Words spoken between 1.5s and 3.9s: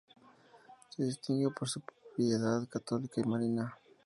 por su piedad católica y mariana.